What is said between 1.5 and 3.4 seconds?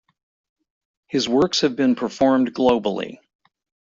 have been performed globally.